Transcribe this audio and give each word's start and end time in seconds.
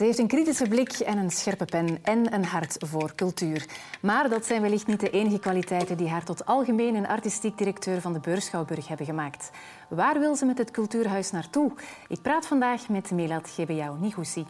Ze 0.00 0.06
heeft 0.06 0.18
een 0.18 0.26
kritische 0.26 0.68
blik 0.68 0.92
en 0.92 1.18
een 1.18 1.30
scherpe 1.30 1.64
pen 1.64 1.98
en 2.02 2.34
een 2.34 2.44
hart 2.44 2.76
voor 2.78 3.14
cultuur. 3.14 3.66
Maar 4.00 4.28
dat 4.28 4.46
zijn 4.46 4.62
wellicht 4.62 4.86
niet 4.86 5.00
de 5.00 5.10
enige 5.10 5.38
kwaliteiten 5.38 5.96
die 5.96 6.08
haar 6.08 6.24
tot 6.24 6.46
algemeen 6.46 6.96
en 6.96 7.06
artistiek 7.06 7.58
directeur 7.58 8.00
van 8.00 8.12
de 8.12 8.20
Beurschouwburg 8.20 8.88
hebben 8.88 9.06
gemaakt. 9.06 9.50
Waar 9.88 10.20
wil 10.20 10.36
ze 10.36 10.44
met 10.44 10.58
het 10.58 10.70
cultuurhuis 10.70 11.30
naartoe? 11.30 11.72
Ik 12.08 12.22
praat 12.22 12.46
vandaag 12.46 12.88
met 12.88 13.10
Melat 13.10 13.50
Gebeyaw 13.50 14.00
Nigoussi. 14.00 14.46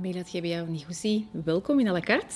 Melat 0.00 0.28
Gebeyaw 0.28 0.68
Nigoussi, 0.68 1.26
welkom 1.44 1.80
in 1.80 1.88
à 1.88 1.92
la 1.92 2.00
carte. 2.00 2.34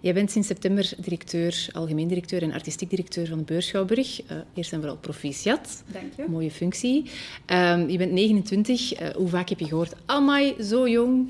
Jij 0.00 0.14
bent 0.14 0.30
sinds 0.30 0.48
september 0.48 0.92
directeur, 0.98 1.68
algemeen 1.72 2.08
directeur 2.08 2.42
en 2.42 2.52
artistiek 2.52 2.90
directeur 2.90 3.26
van 3.26 3.38
de 3.38 3.44
Beurschouwburg. 3.44 4.30
Uh, 4.30 4.36
eerst 4.54 4.72
en 4.72 4.78
vooral 4.78 4.96
proficiat. 4.96 5.82
Dank 5.92 6.12
je. 6.16 6.24
Mooie 6.28 6.50
functie. 6.50 7.10
Uh, 7.50 7.88
je 7.88 7.98
bent 7.98 8.12
29. 8.12 9.00
Uh, 9.00 9.08
hoe 9.08 9.28
vaak 9.28 9.48
heb 9.48 9.58
je 9.58 9.66
gehoord, 9.66 9.94
amai, 10.06 10.54
zo 10.62 10.88
jong? 10.88 11.28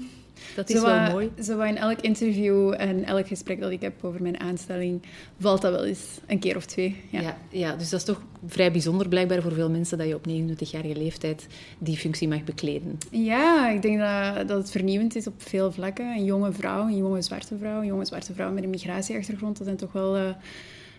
Dat 0.56 0.70
is 0.70 0.80
zo, 0.80 0.86
wel 0.86 1.10
mooi. 1.10 1.30
Zo 1.42 1.60
in 1.60 1.76
elk 1.76 2.00
interview 2.00 2.74
en 2.76 3.04
elk 3.04 3.26
gesprek 3.26 3.60
dat 3.60 3.70
ik 3.70 3.80
heb 3.80 4.04
over 4.04 4.22
mijn 4.22 4.40
aanstelling, 4.40 5.02
valt 5.38 5.62
dat 5.62 5.72
wel 5.72 5.84
eens 5.84 6.18
een 6.26 6.38
keer 6.38 6.56
of 6.56 6.66
twee. 6.66 6.96
Ja. 7.10 7.20
ja. 7.20 7.36
Ja, 7.48 7.76
dus 7.76 7.90
dat 7.90 8.00
is 8.00 8.06
toch 8.06 8.20
vrij 8.46 8.72
bijzonder 8.72 9.08
blijkbaar 9.08 9.42
voor 9.42 9.52
veel 9.52 9.70
mensen 9.70 9.98
dat 9.98 10.06
je 10.06 10.14
op 10.14 10.26
29-jarige 10.28 10.96
leeftijd 10.96 11.46
die 11.78 11.96
functie 11.96 12.28
mag 12.28 12.44
bekleden. 12.44 12.98
Ja, 13.10 13.70
ik 13.70 13.82
denk 13.82 13.98
dat, 13.98 14.48
dat 14.48 14.58
het 14.58 14.70
vernieuwend 14.70 15.16
is 15.16 15.26
op 15.26 15.42
veel 15.42 15.72
vlakken. 15.72 16.06
Een 16.06 16.24
jonge 16.24 16.52
vrouw, 16.52 16.86
een 16.86 16.96
jonge 16.96 17.22
zwarte 17.22 17.56
vrouw, 17.58 17.80
een 17.80 17.86
jonge 17.86 18.04
zwarte 18.04 18.34
vrouw 18.34 18.52
met 18.52 18.64
een 18.64 18.70
migratieachtergrond, 18.70 19.56
dat 19.56 19.66
zijn 19.66 19.78
toch 19.78 19.92
wel... 19.92 20.16
Uh, 20.16 20.30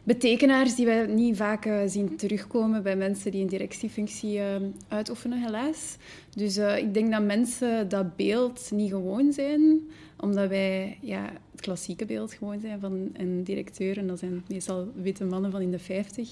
betekenaars 0.03 0.75
die 0.75 0.85
wij 0.85 1.05
niet 1.05 1.37
vaak 1.37 1.65
uh, 1.65 1.79
zien 1.85 2.17
terugkomen 2.17 2.83
bij 2.83 2.95
mensen 2.95 3.31
die 3.31 3.41
een 3.41 3.47
directiefunctie 3.47 4.37
uh, 4.37 4.55
uitoefenen, 4.87 5.41
helaas. 5.41 5.95
Dus 6.35 6.57
uh, 6.57 6.77
ik 6.77 6.93
denk 6.93 7.11
dat 7.11 7.23
mensen 7.23 7.89
dat 7.89 8.15
beeld 8.15 8.71
niet 8.71 8.89
gewoon 8.89 9.33
zijn, 9.33 9.79
omdat 10.17 10.49
wij 10.49 10.97
ja, 11.01 11.29
het 11.51 11.61
klassieke 11.61 12.05
beeld 12.05 12.33
gewoon 12.33 12.59
zijn 12.59 12.79
van 12.79 13.09
een 13.13 13.43
directeur. 13.43 13.97
En 13.97 14.07
dat 14.07 14.19
zijn 14.19 14.43
meestal 14.47 14.91
witte 14.95 15.25
mannen 15.25 15.51
van 15.51 15.61
in 15.61 15.71
de 15.71 15.79
50. 15.79 16.29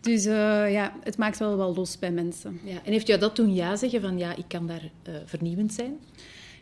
Dus 0.00 0.24
ja, 0.24 0.92
het 1.02 1.16
maakt 1.16 1.38
wel 1.38 1.56
wel 1.56 1.74
los 1.74 1.98
bij 1.98 2.10
mensen. 2.10 2.60
Ja. 2.64 2.80
En 2.84 2.92
heeft 2.92 3.06
jou 3.06 3.20
dat 3.20 3.34
toen 3.34 3.54
ja 3.54 3.76
zeggen 3.76 4.00
van 4.00 4.18
ja, 4.18 4.36
ik 4.36 4.44
kan 4.48 4.66
daar 4.66 4.90
vernieuwend 5.24 5.72
zijn? 5.72 5.98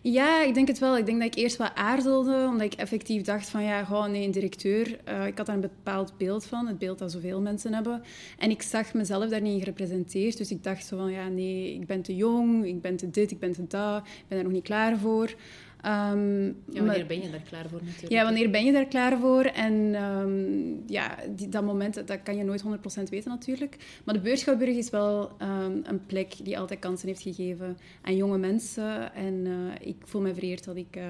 Ja, 0.04 0.42
ik 0.42 0.54
denk 0.54 0.68
het 0.68 0.78
wel. 0.78 0.96
Ik 0.96 1.06
denk 1.06 1.18
dat 1.18 1.26
ik 1.26 1.42
eerst 1.42 1.56
wat 1.56 1.74
aarzelde, 1.74 2.46
omdat 2.48 2.72
ik 2.72 2.74
effectief 2.74 3.22
dacht 3.22 3.48
van 3.48 3.62
ja, 3.62 3.84
gewoon 3.84 4.10
nee, 4.10 4.24
een 4.24 4.30
directeur. 4.30 4.98
Uh, 5.08 5.26
ik 5.26 5.36
had 5.36 5.46
daar 5.46 5.54
een 5.54 5.60
bepaald 5.60 6.16
beeld 6.18 6.44
van, 6.44 6.66
het 6.66 6.78
beeld 6.78 6.98
dat 6.98 7.12
zoveel 7.12 7.40
mensen 7.40 7.74
hebben. 7.74 8.02
En 8.38 8.50
ik 8.50 8.62
zag 8.62 8.94
mezelf 8.94 9.28
daar 9.28 9.40
niet 9.40 9.58
gerepresenteerd. 9.58 10.36
Dus 10.36 10.50
ik 10.50 10.62
dacht 10.62 10.86
zo 10.86 10.96
van 10.96 11.10
ja, 11.10 11.28
nee, 11.28 11.74
ik 11.74 11.86
ben 11.86 12.02
te 12.02 12.16
jong, 12.16 12.66
ik 12.66 12.80
ben 12.80 12.96
te 12.96 13.10
dit, 13.10 13.30
ik 13.30 13.38
ben 13.38 13.52
te 13.52 13.66
dat, 13.66 14.06
ik 14.06 14.24
ben 14.28 14.36
daar 14.36 14.44
nog 14.46 14.52
niet 14.52 14.62
klaar 14.62 14.98
voor. 14.98 15.34
Um, 15.86 16.56
ja, 16.68 16.84
wanneer 16.84 17.06
ben 17.06 17.22
je 17.22 17.30
daar 17.30 17.42
klaar 17.48 17.68
voor 17.68 17.80
natuurlijk? 17.82 18.12
Ja, 18.12 18.24
wanneer 18.24 18.50
ben 18.50 18.64
je 18.64 18.72
daar 18.72 18.86
klaar 18.86 19.18
voor? 19.18 19.44
En 19.44 20.02
um, 20.02 20.82
ja, 20.86 21.16
die, 21.36 21.48
dat 21.48 21.64
moment, 21.64 22.06
dat 22.06 22.22
kan 22.22 22.36
je 22.36 22.44
nooit 22.44 22.62
100% 22.62 23.02
weten 23.10 23.30
natuurlijk. 23.30 23.76
Maar 24.04 24.14
de 24.14 24.20
Beurschouwburg 24.20 24.76
is 24.76 24.90
wel 24.90 25.30
um, 25.42 25.82
een 25.84 26.06
plek 26.06 26.34
die 26.42 26.58
altijd 26.58 26.80
kansen 26.80 27.08
heeft 27.08 27.22
gegeven 27.22 27.78
aan 28.02 28.16
jonge 28.16 28.38
mensen. 28.38 29.14
En 29.14 29.34
uh, 29.46 29.72
ik 29.80 29.96
voel 30.04 30.20
me 30.20 30.34
vereerd 30.34 30.64
dat 30.64 30.76
ik 30.76 30.96
uh, 30.96 31.02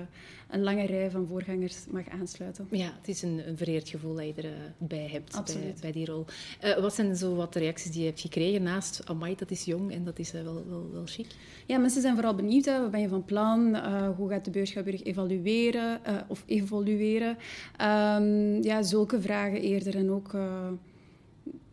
een 0.53 0.63
lange 0.63 0.87
rij 0.87 1.11
van 1.11 1.27
voorgangers 1.27 1.77
mag 1.91 2.09
aansluiten. 2.09 2.67
Ja, 2.71 2.93
het 2.99 3.09
is 3.09 3.23
een, 3.23 3.49
een 3.49 3.57
vereerd 3.57 3.89
gevoel 3.89 4.15
dat 4.15 4.25
je 4.25 4.53
erbij 4.81 5.05
uh, 5.05 5.13
hebt 5.13 5.45
bij, 5.45 5.75
bij, 5.81 5.93
die 5.93 6.07
rol. 6.07 6.25
Uh, 6.65 6.79
wat 6.79 6.95
zijn 6.95 7.17
zo 7.17 7.35
wat 7.35 7.53
de 7.53 7.59
reacties 7.59 7.91
die 7.91 8.01
je 8.01 8.07
hebt 8.07 8.21
gekregen 8.21 8.63
naast 8.63 9.03
amai, 9.05 9.35
dat 9.37 9.51
is 9.51 9.65
jong 9.65 9.93
en 9.93 10.05
dat 10.05 10.19
is 10.19 10.35
uh, 10.35 10.43
wel, 10.43 10.65
wel, 10.69 10.91
wel 10.93 11.07
chic? 11.07 11.27
Ja, 11.67 11.79
mensen 11.79 12.03
zijn 12.03 12.15
vooral 12.15 12.35
benieuwd. 12.35 12.65
Hè. 12.65 12.81
Wat 12.81 12.91
ben 12.91 13.01
je 13.01 13.09
van 13.09 13.25
plan? 13.25 13.77
hoe 14.17 14.29
gaat 14.29 14.45
de 14.45 14.51
Beurschouwburg 14.51 15.03
evalueren 15.03 16.01
of 16.29 16.43
evolueren? 16.47 17.37
Um, 17.81 18.63
ja, 18.63 18.83
zulke 18.83 19.21
vragen 19.21 19.61
eerder. 19.61 19.97
En 19.97 20.11
ook 20.11 20.37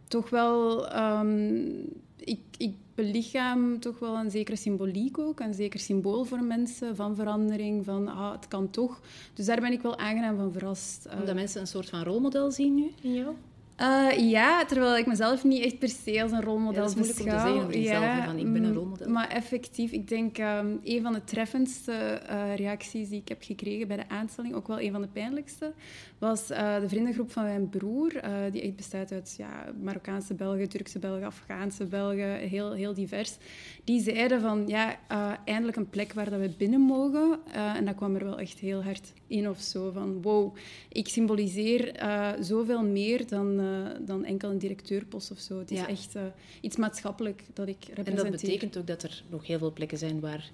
toch 0.07 0.29
wel... 0.29 0.87
Um, 0.95 1.87
ik, 2.17 2.39
ik 2.57 2.73
belichaam 3.03 3.79
toch 3.79 3.99
wel 3.99 4.15
een 4.15 4.31
zekere 4.31 4.57
symboliek 4.57 5.17
ook, 5.17 5.39
een 5.39 5.53
zeker 5.53 5.79
symbool 5.79 6.23
voor 6.23 6.43
mensen 6.43 6.95
van 6.95 7.15
verandering, 7.15 7.85
van 7.85 8.07
ah, 8.07 8.31
het 8.31 8.47
kan 8.47 8.69
toch. 8.69 9.01
Dus 9.33 9.45
daar 9.45 9.61
ben 9.61 9.71
ik 9.71 9.81
wel 9.81 9.97
aangenaam 9.97 10.37
van 10.37 10.51
verrast. 10.51 11.07
Omdat 11.19 11.35
mensen 11.35 11.61
een 11.61 11.67
soort 11.67 11.89
van 11.89 12.03
rolmodel 12.03 12.51
zien 12.51 12.75
nu 12.75 12.91
in 13.01 13.13
jou? 13.13 13.35
Uh, 13.81 14.29
ja, 14.29 14.65
terwijl 14.65 14.97
ik 14.97 15.05
mezelf 15.05 15.43
niet 15.43 15.63
echt 15.63 15.79
per 15.79 15.89
se 15.89 16.21
als 16.21 16.31
een 16.31 16.41
rolmodel 16.41 16.83
beschouw. 16.83 17.25
Ja, 17.25 17.31
dat 17.31 17.37
is 17.37 17.43
moeilijk 17.43 17.65
om 17.65 17.71
te 17.71 17.87
zeggen 17.87 18.07
ja, 18.07 18.25
van 18.25 18.37
ik 18.37 18.53
ben 18.53 18.63
een 18.63 18.73
rolmodel. 18.73 19.09
Maar 19.09 19.27
effectief, 19.27 19.91
ik 19.91 20.07
denk 20.07 20.37
um, 20.37 20.79
een 20.83 21.01
van 21.01 21.13
de 21.13 21.23
treffendste 21.23 22.21
uh, 22.29 22.55
reacties 22.55 23.09
die 23.09 23.21
ik 23.21 23.27
heb 23.27 23.43
gekregen 23.43 23.87
bij 23.87 23.97
de 23.97 24.09
aanstelling, 24.09 24.53
ook 24.53 24.67
wel 24.67 24.79
een 24.79 24.91
van 24.91 25.01
de 25.01 25.07
pijnlijkste, 25.07 25.73
was 26.17 26.51
uh, 26.51 26.79
de 26.79 26.89
vriendengroep 26.89 27.31
van 27.31 27.43
mijn 27.43 27.69
broer, 27.69 28.11
die 28.51 28.61
echt 28.61 28.75
bestaat 28.75 29.11
uit 29.11 29.35
ja, 29.37 29.65
Marokkaanse 29.81 30.33
Belgen, 30.33 30.69
Turkse 30.69 30.99
Belgen, 30.99 31.25
Afghaanse 31.25 31.85
Belgen, 31.85 32.35
heel, 32.35 32.73
heel 32.73 32.93
divers. 32.93 33.37
Die 33.83 34.01
zeiden 34.01 34.41
van, 34.41 34.63
ja, 34.67 34.99
eindelijk 35.45 35.77
een 35.77 35.89
plek 35.89 36.13
waar 36.13 36.29
dat 36.29 36.39
we 36.39 36.51
binnen 36.57 36.81
mogen. 36.81 37.39
en 37.53 37.85
dat 37.85 37.95
kwam 37.95 38.15
er 38.15 38.23
wel 38.23 38.39
echt 38.39 38.59
heel 38.59 38.83
hard 38.83 39.13
in 39.27 39.49
of 39.49 39.59
zo, 39.59 39.91
van 39.91 40.21
wow, 40.21 40.55
ik 40.89 41.07
symboliseer 41.07 41.91
zoveel 42.39 42.83
meer 42.83 43.27
dan 43.27 43.68
uh, 43.69 44.05
dan 44.05 44.25
enkel 44.25 44.49
een 44.49 44.57
directeurpost 44.57 45.31
of 45.31 45.39
zo. 45.39 45.59
Het 45.59 45.71
is 45.71 45.85
echt 45.85 46.15
uh, 46.15 46.23
iets 46.61 46.75
maatschappelijk 46.75 47.43
dat 47.53 47.67
ik 47.67 47.77
representeer. 47.79 48.25
En 48.25 48.31
dat 48.31 48.41
betekent 48.41 48.77
ook 48.77 48.87
dat 48.87 49.03
er 49.03 49.23
nog 49.29 49.47
heel 49.47 49.57
veel 49.57 49.73
plekken 49.73 49.97
zijn 49.97 50.19
waar 50.19 50.51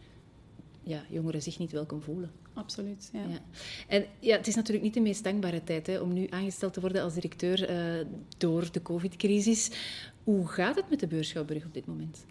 ja, 0.83 1.03
jongeren 1.09 1.41
zich 1.41 1.59
niet 1.59 1.71
welkom 1.71 2.01
voelen. 2.01 2.31
Absoluut, 2.53 3.09
ja. 3.13 3.19
ja. 3.19 3.39
En 3.87 4.05
ja, 4.19 4.37
het 4.37 4.47
is 4.47 4.55
natuurlijk 4.55 4.85
niet 4.85 4.93
de 4.93 4.99
meest 4.99 5.23
dankbare 5.23 5.63
tijd 5.63 5.87
hè, 5.87 5.99
om 5.99 6.13
nu 6.13 6.27
aangesteld 6.29 6.73
te 6.73 6.79
worden 6.79 7.03
als 7.03 7.13
directeur 7.13 7.69
uh, 7.69 8.05
door 8.37 8.71
de 8.71 8.81
covid-crisis. 8.81 9.71
Hoe 10.23 10.47
gaat 10.47 10.75
het 10.75 10.89
met 10.89 10.99
de 10.99 11.07
Beurschouwburg 11.07 11.65
op 11.65 11.73
dit 11.73 11.85
moment? 11.85 12.25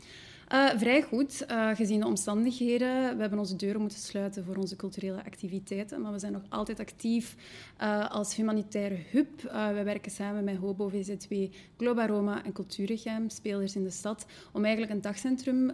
Uh, 0.54 0.70
vrij 0.76 1.02
goed, 1.02 1.46
uh, 1.50 1.74
gezien 1.74 2.00
de 2.00 2.06
omstandigheden. 2.06 3.14
We 3.14 3.20
hebben 3.20 3.38
onze 3.38 3.56
deuren 3.56 3.80
moeten 3.80 3.98
sluiten 3.98 4.44
voor 4.44 4.56
onze 4.56 4.76
culturele 4.76 5.24
activiteiten, 5.24 6.00
maar 6.00 6.12
we 6.12 6.18
zijn 6.18 6.32
nog 6.32 6.42
altijd 6.48 6.80
actief 6.80 7.36
uh, 7.82 8.10
als 8.10 8.34
humanitaire 8.34 8.98
hub. 9.10 9.42
we 9.74 9.82
werken 9.84 10.10
samen 10.10 10.44
met 10.44 10.56
Hobo 10.56 10.88
VZW, 10.88 11.34
Globaroma 11.76 12.44
en 12.44 12.52
Cultuurregem, 12.52 13.28
spelers 13.30 13.76
in 13.76 13.82
de 13.82 13.90
stad, 13.90 14.26
om 14.52 14.64
eigenlijk 14.64 14.94
een 14.94 15.00
dagcentrum 15.00 15.70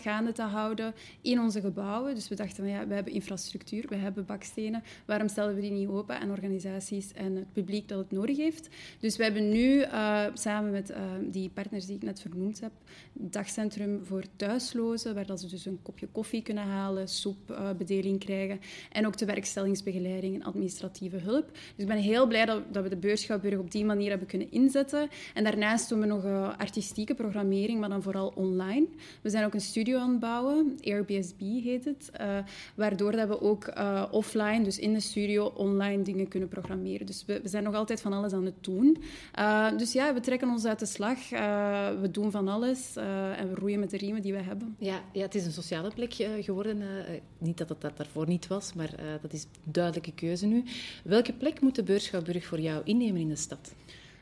gaande 0.00 0.32
te 0.32 0.42
houden 0.42 0.94
in 1.20 1.40
onze 1.40 1.60
gebouwen. 1.60 2.14
Dus 2.14 2.28
we 2.28 2.34
dachten, 2.34 2.68
ja, 2.68 2.86
we 2.86 2.94
hebben 2.94 3.12
infrastructuur, 3.12 3.84
we 3.88 3.96
hebben 3.96 4.24
bakstenen, 4.24 4.82
waarom 5.04 5.28
stellen 5.28 5.54
we 5.54 5.60
die 5.60 5.70
niet 5.70 5.88
open 5.88 6.20
aan 6.20 6.30
organisaties 6.30 7.12
en 7.12 7.36
het 7.36 7.52
publiek 7.52 7.88
dat 7.88 7.98
het 7.98 8.10
nodig 8.10 8.36
heeft? 8.36 8.68
Dus 9.00 9.16
we 9.16 9.22
hebben 9.22 9.50
nu 9.50 9.84
samen 10.34 10.70
met 10.70 10.92
die 11.20 11.50
partners 11.50 11.86
die 11.86 11.96
ik 11.96 12.02
net 12.02 12.20
vernoemd 12.20 12.60
heb, 12.60 12.72
dagcentrum 13.12 14.04
voor 14.04 14.15
thuislozen, 14.36 15.14
waar 15.14 15.38
ze 15.38 15.46
dus 15.46 15.66
een 15.66 15.78
kopje 15.82 16.08
koffie 16.12 16.42
kunnen 16.42 16.64
halen, 16.64 17.08
soepbedeling 17.08 18.14
uh, 18.14 18.26
krijgen 18.26 18.60
en 18.92 19.06
ook 19.06 19.16
de 19.16 19.24
werkstellingsbegeleiding 19.24 20.34
en 20.34 20.42
administratieve 20.42 21.16
hulp. 21.16 21.50
Dus 21.52 21.62
ik 21.76 21.86
ben 21.86 21.96
heel 21.96 22.26
blij 22.26 22.44
dat, 22.44 22.62
dat 22.72 22.82
we 22.82 22.88
de 22.88 22.96
Beurschouwburg 22.96 23.58
op 23.58 23.70
die 23.70 23.84
manier 23.84 24.08
hebben 24.08 24.28
kunnen 24.28 24.50
inzetten. 24.50 25.08
En 25.34 25.44
daarnaast 25.44 25.88
doen 25.88 26.00
we 26.00 26.06
nog 26.06 26.24
uh, 26.24 26.58
artistieke 26.58 27.14
programmering, 27.14 27.80
maar 27.80 27.88
dan 27.88 28.02
vooral 28.02 28.32
online. 28.34 28.86
We 29.22 29.30
zijn 29.30 29.44
ook 29.44 29.54
een 29.54 29.60
studio 29.60 29.98
aan 29.98 30.10
het 30.10 30.20
bouwen, 30.20 30.76
Airbnb 30.82 31.40
heet 31.40 31.84
het, 31.84 32.10
uh, 32.20 32.38
waardoor 32.74 33.12
dat 33.12 33.28
we 33.28 33.40
ook 33.40 33.72
offline, 34.10 34.62
dus 34.62 34.78
in 34.78 34.92
de 34.92 35.00
studio, 35.00 35.44
online 35.44 36.02
dingen 36.02 36.28
kunnen 36.28 36.48
programmeren. 36.48 37.06
Dus 37.06 37.24
we, 37.26 37.40
we 37.42 37.48
zijn 37.48 37.64
nog 37.64 37.74
altijd 37.74 38.00
van 38.00 38.12
alles 38.12 38.32
aan 38.32 38.44
het 38.44 38.64
doen. 38.64 38.96
Dus 39.76 39.92
ja, 39.92 40.14
we 40.14 40.20
trekken 40.20 40.48
ons 40.48 40.64
uit 40.64 40.78
de 40.78 40.86
slag. 40.86 41.28
We 42.00 42.08
doen 42.10 42.30
van 42.30 42.48
alles 42.48 42.96
en 43.36 43.48
we 43.48 43.54
roeien 43.54 43.80
met 43.80 43.90
riemen 43.96 44.22
die 44.22 44.32
we 44.32 44.42
hebben. 44.42 44.76
Ja, 44.78 45.04
ja 45.12 45.22
het 45.22 45.34
is 45.34 45.46
een 45.46 45.52
sociale 45.52 45.90
plek 45.94 46.18
uh, 46.18 46.28
geworden. 46.40 46.80
Uh, 46.80 46.88
niet 47.38 47.58
dat 47.58 47.68
het 47.68 47.80
dat 47.80 47.96
daarvoor 47.96 48.28
niet 48.28 48.46
was, 48.46 48.72
maar 48.72 48.90
dat 49.22 49.32
is 49.32 49.42
een 49.42 49.72
duidelijke 49.72 50.12
keuze 50.12 50.46
nu. 50.46 50.64
Welke 51.04 51.32
plek 51.32 51.60
moet 51.60 51.74
de 51.74 51.82
Beurschouwburg 51.82 52.44
voor 52.44 52.60
jou 52.60 52.82
innemen 52.84 53.20
in 53.20 53.28
de 53.28 53.36
stad? 53.36 53.74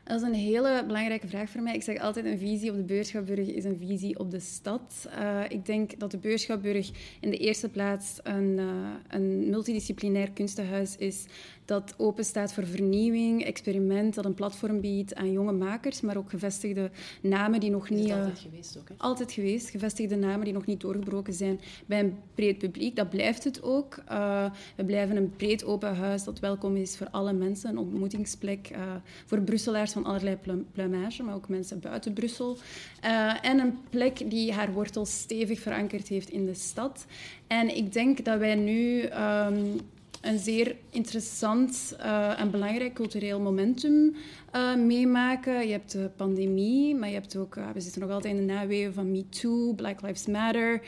Dat 0.05 0.21
is 0.21 0.27
een 0.27 0.33
hele 0.33 0.83
belangrijke 0.87 1.27
vraag 1.27 1.49
voor 1.49 1.61
mij. 1.61 1.73
Ik 1.73 1.83
zeg 1.83 1.99
altijd, 1.99 2.25
een 2.25 2.37
visie 2.37 2.69
op 2.71 2.75
de 2.75 2.83
Beurschapburg 2.83 3.47
is 3.47 3.63
een 3.63 3.77
visie 3.77 4.19
op 4.19 4.31
de 4.31 4.39
stad. 4.39 5.07
Uh, 5.19 5.41
ik 5.47 5.65
denk 5.65 5.99
dat 5.99 6.11
de 6.11 6.17
Beurschapburg 6.17 6.91
in 7.19 7.29
de 7.29 7.37
eerste 7.37 7.69
plaats 7.69 8.19
een, 8.23 8.57
uh, 8.57 8.65
een 9.07 9.49
multidisciplinair 9.49 10.31
kunstenhuis 10.31 10.95
is 10.97 11.25
dat 11.65 11.93
open 11.97 12.25
staat 12.25 12.53
voor 12.53 12.65
vernieuwing, 12.65 13.43
experiment, 13.43 14.15
dat 14.15 14.25
een 14.25 14.33
platform 14.33 14.81
biedt 14.81 15.15
aan 15.15 15.31
jonge 15.31 15.51
makers, 15.51 16.01
maar 16.01 16.17
ook 16.17 16.29
gevestigde 16.29 16.91
namen 17.21 17.59
die 17.59 17.71
nog 17.71 17.89
niet... 17.89 18.11
Altijd 18.11 18.39
geweest 18.39 18.77
ook, 18.77 18.89
hè? 18.89 18.95
Altijd 18.97 19.31
geweest. 19.31 19.69
Gevestigde 19.69 20.15
namen 20.15 20.45
die 20.45 20.53
nog 20.53 20.65
niet 20.65 20.81
doorgebroken 20.81 21.33
zijn 21.33 21.59
bij 21.85 21.99
een 21.99 22.17
breed 22.35 22.57
publiek. 22.57 22.95
Dat 22.95 23.09
blijft 23.09 23.43
het 23.43 23.63
ook. 23.63 23.97
Uh, 24.11 24.45
we 24.75 24.85
blijven 24.85 25.15
een 25.15 25.33
breed 25.35 25.65
open 25.65 25.95
huis 25.95 26.23
dat 26.23 26.39
welkom 26.39 26.75
is 26.75 26.97
voor 26.97 27.07
alle 27.11 27.33
mensen. 27.33 27.69
Een 27.69 27.77
ontmoetingsplek 27.77 28.69
uh, 28.71 28.77
voor 29.25 29.41
Brusselaars 29.41 29.91
van 29.91 30.05
allerlei 30.05 30.37
pluimage, 30.71 31.23
maar 31.23 31.35
ook 31.35 31.49
mensen 31.49 31.79
buiten 31.79 32.13
Brussel. 32.13 32.57
Uh, 33.05 33.45
en 33.45 33.59
een 33.59 33.77
plek 33.89 34.29
die 34.29 34.53
haar 34.53 34.73
wortels 34.73 35.19
stevig 35.19 35.59
verankerd 35.59 36.07
heeft 36.07 36.29
in 36.29 36.45
de 36.45 36.53
stad. 36.53 37.05
En 37.47 37.75
ik 37.75 37.93
denk 37.93 38.25
dat 38.25 38.39
wij 38.39 38.55
nu... 38.55 39.01
Um, 39.01 39.79
een 40.25 40.39
zeer 40.39 40.75
interessant 40.89 41.95
uh, 41.99 42.39
en 42.39 42.51
belangrijk 42.51 42.93
cultureel 42.93 43.39
momentum 43.39 44.15
uh, 44.55 44.75
meemaken. 44.75 45.65
Je 45.65 45.71
hebt 45.71 45.91
de 45.91 46.11
pandemie, 46.15 46.95
maar 46.95 47.07
je 47.07 47.13
hebt 47.13 47.37
ook, 47.37 47.55
uh, 47.55 47.69
we 47.73 47.81
zitten 47.81 48.01
nog 48.01 48.09
altijd 48.09 48.33
in 48.33 48.47
de 48.47 48.53
naweeën 48.53 48.93
van 48.93 49.11
MeToo, 49.11 49.73
Black 49.73 50.01
Lives 50.01 50.25
Matter, 50.25 50.81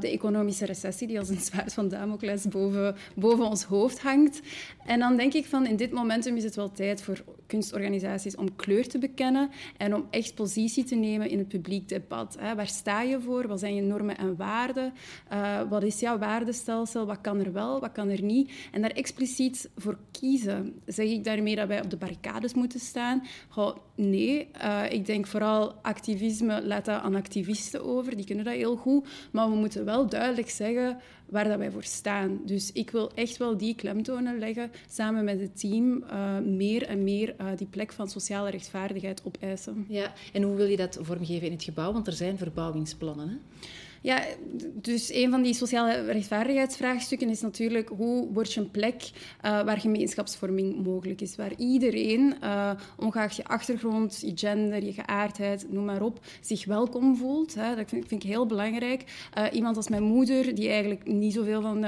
de 0.00 0.10
economische 0.10 0.64
recessie 0.64 1.06
die 1.06 1.18
als 1.18 1.28
een 1.28 1.40
zwaard 1.40 1.72
van 1.72 1.88
Damocles 1.88 2.48
boven, 2.48 2.96
boven 3.14 3.44
ons 3.44 3.64
hoofd 3.64 4.00
hangt. 4.00 4.40
En 4.86 4.98
dan 4.98 5.16
denk 5.16 5.32
ik 5.32 5.46
van, 5.46 5.66
in 5.66 5.76
dit 5.76 5.92
momentum 5.92 6.36
is 6.36 6.44
het 6.44 6.54
wel 6.54 6.72
tijd 6.72 7.02
voor 7.02 7.24
kunstorganisaties 7.46 8.36
om 8.36 8.56
kleur 8.56 8.88
te 8.88 8.98
bekennen 8.98 9.50
en 9.76 9.94
om 9.94 10.06
echt 10.10 10.34
positie 10.34 10.84
te 10.84 10.94
nemen 10.94 11.28
in 11.28 11.38
het 11.38 11.48
publiek 11.48 11.88
debat. 11.88 12.36
Hè. 12.38 12.54
Waar 12.54 12.66
sta 12.66 13.02
je 13.02 13.20
voor? 13.20 13.48
Wat 13.48 13.60
zijn 13.60 13.74
je 13.74 13.82
normen 13.82 14.18
en 14.18 14.36
waarden? 14.36 14.92
wat 15.68 15.82
is 15.82 16.00
jouw 16.00 16.18
waardestelsel? 16.18 17.06
Wat 17.06 17.20
kan 17.20 17.40
er 17.40 17.52
wel? 17.52 17.80
Wat 17.80 17.92
kan 17.92 18.08
er 18.08 18.22
niet? 18.22 18.52
En 18.72 18.82
daar 18.82 18.90
expliciet 18.90 19.70
voor 19.76 19.98
kiezen. 20.10 20.80
Zeg 20.86 21.06
ik 21.06 21.24
daarmee 21.24 21.56
dat 21.56 21.68
wij 21.68 21.82
op 21.82 21.90
de 21.90 21.96
barricades 21.96 22.54
moeten 22.54 22.80
staan? 22.80 22.93
Nee, 23.96 24.48
uh, 24.64 24.82
ik 24.90 25.06
denk 25.06 25.26
vooral 25.26 25.74
activisme, 25.82 26.66
laat 26.66 26.84
dat 26.84 27.00
aan 27.00 27.14
activisten 27.14 27.84
over. 27.84 28.16
Die 28.16 28.24
kunnen 28.24 28.44
dat 28.44 28.54
heel 28.54 28.76
goed. 28.76 29.08
Maar 29.32 29.50
we 29.50 29.56
moeten 29.56 29.84
wel 29.84 30.08
duidelijk 30.08 30.50
zeggen 30.50 30.98
waar 31.26 31.48
dat 31.48 31.58
wij 31.58 31.70
voor 31.70 31.84
staan. 31.84 32.40
Dus 32.44 32.72
ik 32.72 32.90
wil 32.90 33.12
echt 33.14 33.36
wel 33.36 33.56
die 33.56 33.74
klemtonen 33.74 34.38
leggen, 34.38 34.70
samen 34.90 35.24
met 35.24 35.40
het 35.40 35.60
team, 35.60 36.04
uh, 36.12 36.38
meer 36.38 36.86
en 36.86 37.04
meer 37.04 37.34
uh, 37.40 37.46
die 37.56 37.66
plek 37.66 37.92
van 37.92 38.08
sociale 38.08 38.50
rechtvaardigheid 38.50 39.22
opeisen. 39.24 39.84
Ja, 39.88 40.12
en 40.32 40.42
hoe 40.42 40.56
wil 40.56 40.66
je 40.66 40.76
dat 40.76 40.98
vormgeven 41.00 41.46
in 41.46 41.52
het 41.52 41.64
gebouw? 41.64 41.92
Want 41.92 42.06
er 42.06 42.12
zijn 42.12 42.38
verbouwingsplannen, 42.38 43.28
hè? 43.28 43.36
Ja, 44.04 44.22
dus 44.72 45.12
een 45.12 45.30
van 45.30 45.42
die 45.42 45.54
sociale 45.54 46.00
rechtvaardigheidsvraagstukken 46.00 47.28
is 47.28 47.40
natuurlijk 47.40 47.88
hoe 47.88 48.32
word 48.32 48.52
je 48.52 48.60
een 48.60 48.70
plek 48.70 49.02
uh, 49.02 49.62
waar 49.62 49.80
gemeenschapsvorming 49.80 50.84
mogelijk 50.84 51.20
is, 51.20 51.36
waar 51.36 51.54
iedereen, 51.56 52.34
uh, 52.42 52.70
ongeacht 52.96 53.36
je 53.36 53.44
achtergrond, 53.44 54.20
je 54.20 54.32
gender, 54.34 54.84
je 54.84 54.92
geaardheid, 54.92 55.66
noem 55.70 55.84
maar 55.84 56.02
op, 56.02 56.20
zich 56.40 56.64
welkom 56.64 57.16
voelt. 57.16 57.54
Hè. 57.54 57.76
Dat 57.76 57.88
vind, 57.88 58.10
ik 58.10 58.22
heel 58.22 58.46
belangrijk. 58.46 59.28
Uh, 59.38 59.44
iemand 59.52 59.76
als 59.76 59.88
mijn 59.88 60.02
moeder, 60.02 60.54
die 60.54 60.68
eigenlijk 60.68 61.06
niet 61.06 61.32
zoveel 61.32 61.62
van 61.62 61.84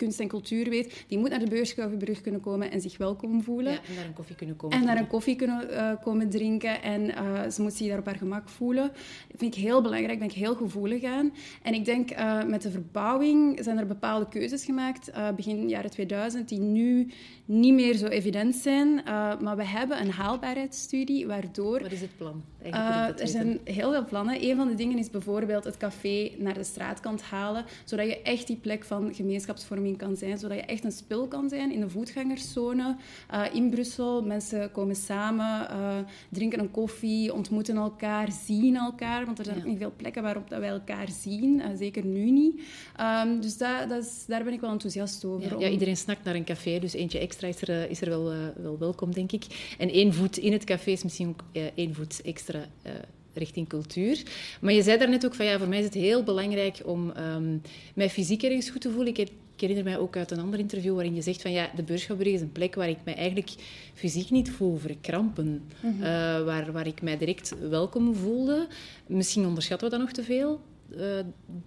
kunst 0.00 0.20
en 0.20 0.28
cultuur 0.28 0.68
weet, 0.68 1.04
die 1.08 1.18
moet 1.18 1.30
naar 1.30 1.38
de 1.38 1.48
Beurschouwenbrug 1.48 2.20
kunnen 2.20 2.40
komen 2.40 2.70
en 2.70 2.80
zich 2.80 2.96
welkom 2.96 3.42
voelen. 3.42 3.72
Ja, 3.72 3.78
en 3.88 3.94
daar 3.94 4.04
een 4.04 4.12
koffie 4.12 4.36
kunnen 4.36 4.56
komen 4.56 4.78
En 4.78 4.86
daar 4.86 4.96
een 4.96 5.06
koffie 5.06 5.36
kunnen 5.36 5.70
uh, 5.70 5.92
komen 6.02 6.28
drinken. 6.28 6.82
En 6.82 7.02
uh, 7.02 7.48
ze 7.50 7.62
moet 7.62 7.72
zich 7.72 7.88
daar 7.88 7.98
op 7.98 8.06
haar 8.06 8.16
gemak 8.16 8.48
voelen. 8.48 8.90
Dat 9.28 9.36
vind 9.36 9.56
ik 9.56 9.62
heel 9.62 9.82
belangrijk, 9.82 10.08
daar 10.08 10.28
ben 10.28 10.36
ik 10.36 10.42
heel 10.42 10.54
gevoelig 10.54 11.04
aan. 11.04 11.32
En 11.62 11.74
ik 11.74 11.84
denk, 11.84 12.10
uh, 12.10 12.44
met 12.44 12.62
de 12.62 12.70
verbouwing 12.70 13.58
zijn 13.62 13.78
er 13.78 13.86
bepaalde 13.86 14.28
keuzes 14.28 14.64
gemaakt, 14.64 15.10
begin 15.36 15.68
jaren 15.68 15.90
2000, 15.90 16.48
die 16.48 16.60
nu 16.60 17.10
niet 17.44 17.74
meer 17.74 17.96
zo 17.96 18.06
evident 18.06 18.54
zijn. 18.54 19.02
maar 19.40 19.56
we 19.56 19.64
hebben 19.64 20.00
een 20.00 20.10
haalbaarheidsstudie, 20.10 21.26
waardoor... 21.26 21.82
Wat 21.82 21.92
is 21.92 22.00
het 22.00 22.16
plan? 22.16 22.44
er 23.18 23.28
zijn 23.28 23.60
heel 23.64 23.90
veel 23.90 24.04
plannen. 24.04 24.44
Een 24.44 24.56
van 24.56 24.68
de 24.68 24.74
dingen 24.74 24.98
is 24.98 25.10
bijvoorbeeld 25.10 25.64
het 25.64 25.76
café 25.76 26.30
naar 26.38 26.54
de 26.54 26.64
straatkant 26.64 27.22
halen, 27.22 27.64
zodat 27.84 28.06
je 28.06 28.22
echt 28.22 28.46
die 28.46 28.56
plek 28.56 28.84
van 28.84 29.14
gemeenschapsvorming 29.14 29.89
kan 29.96 30.16
zijn, 30.16 30.38
zodat 30.38 30.56
je 30.56 30.62
echt 30.62 30.84
een 30.84 30.92
spil 30.92 31.28
kan 31.28 31.48
zijn 31.48 31.72
in 31.72 31.80
de 31.80 31.88
voetgangerszone 31.88 32.96
uh, 33.32 33.44
in 33.52 33.70
Brussel. 33.70 34.22
Mensen 34.22 34.72
komen 34.72 34.96
samen, 34.96 35.68
uh, 35.70 35.98
drinken 36.28 36.58
een 36.58 36.70
koffie, 36.70 37.34
ontmoeten 37.34 37.76
elkaar, 37.76 38.28
zien 38.46 38.76
elkaar, 38.76 39.24
want 39.24 39.38
er 39.38 39.44
zijn 39.44 39.56
ja. 39.56 39.62
ook 39.62 39.68
niet 39.68 39.78
veel 39.78 39.92
plekken 39.96 40.22
waarop 40.22 40.50
dat 40.50 40.58
wij 40.58 40.68
elkaar 40.68 41.08
zien, 41.08 41.58
uh, 41.58 41.66
zeker 41.76 42.04
nu 42.04 42.30
niet. 42.30 42.60
Um, 43.24 43.40
dus 43.40 43.56
dat, 43.56 43.88
dat 43.88 44.04
is, 44.04 44.24
daar 44.26 44.44
ben 44.44 44.52
ik 44.52 44.60
wel 44.60 44.70
enthousiast 44.70 45.24
over. 45.24 45.48
Ja, 45.48 45.54
om... 45.54 45.60
ja, 45.60 45.68
iedereen 45.68 45.96
snakt 45.96 46.24
naar 46.24 46.34
een 46.34 46.44
café, 46.44 46.78
dus 46.78 46.92
eentje 46.92 47.18
extra 47.18 47.48
is 47.48 47.62
er, 47.62 47.90
is 47.90 48.00
er 48.00 48.08
wel, 48.08 48.32
wel 48.56 48.78
welkom, 48.78 49.14
denk 49.14 49.32
ik. 49.32 49.74
En 49.78 49.90
één 49.90 50.14
voet 50.14 50.36
in 50.36 50.52
het 50.52 50.64
café 50.64 50.90
is 50.90 51.02
misschien 51.02 51.28
ook 51.28 51.42
één 51.74 51.94
voet 51.94 52.22
extra 52.22 52.64
richting 53.34 53.68
cultuur. 53.68 54.22
Maar 54.60 54.72
je 54.72 54.82
zei 54.82 54.98
daarnet 54.98 55.24
ook 55.26 55.34
van 55.34 55.46
ja, 55.46 55.58
voor 55.58 55.68
mij 55.68 55.78
is 55.78 55.84
het 55.84 55.94
heel 55.94 56.22
belangrijk 56.22 56.80
om 56.84 57.12
um, 57.16 57.62
mij 57.94 58.10
fysiek 58.10 58.42
ergens 58.42 58.70
goed 58.70 58.80
te 58.80 58.90
voelen. 58.90 59.08
Ik 59.08 59.16
heb 59.16 59.30
ik 59.62 59.68
herinner 59.68 59.92
mij 59.92 60.02
ook 60.02 60.16
uit 60.16 60.30
een 60.30 60.40
ander 60.40 60.58
interview 60.58 60.94
waarin 60.94 61.14
je 61.14 61.22
zegt 61.22 61.42
van 61.42 61.52
ja, 61.52 61.70
de 61.76 61.82
Beurschapbrug 61.82 62.32
is 62.32 62.40
een 62.40 62.52
plek 62.52 62.74
waar 62.74 62.88
ik 62.88 62.98
mij 63.04 63.14
eigenlijk 63.14 63.50
fysiek 63.94 64.30
niet 64.30 64.50
voel 64.50 64.76
verkrampen. 64.76 65.46
Mm 65.46 65.62
-hmm. 65.80 66.00
uh, 66.00 66.06
waar, 66.44 66.72
waar 66.72 66.86
ik 66.86 67.02
mij 67.02 67.18
direct 67.18 67.54
welkom 67.68 68.14
voelde. 68.14 68.66
Misschien 69.06 69.46
onderschatten 69.46 69.90
we 69.90 69.96
dat 69.96 70.04
nog 70.04 70.14
te 70.14 70.22
veel. 70.22 70.60
Uh, 70.96 71.18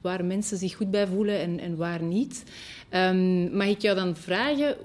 waar 0.02 0.26
mensen 0.26 0.58
zich 0.58 0.76
goed 0.76 0.92
bij 0.92 1.08
voelen 1.08 1.40
en, 1.40 1.60
en 1.60 1.76
waar 1.76 2.04
niet. 2.04 2.44
Um, 2.92 3.56
mag 3.56 3.68
ik 3.68 3.82
jou 3.82 3.96
dan 3.96 4.16
vragen, 4.16 4.76